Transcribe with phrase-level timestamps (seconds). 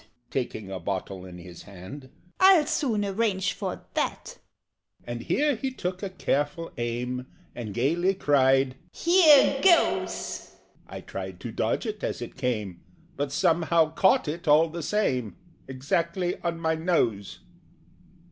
[0.31, 2.09] (Taking a bottle in his hand)
[2.39, 4.39] "I'll soon arrange for that!"
[5.05, 10.55] And here he took a careful aim, And gaily cried "Here goes!"
[10.87, 12.81] I tried to dodge it as it came,
[13.15, 15.35] But somehow caught it, all the same,
[15.67, 17.41] Exactly on my nose.